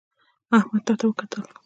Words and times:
احمد 0.57 0.81
تا 0.87 0.93
ته 0.99 1.05
وکتل 1.07 1.41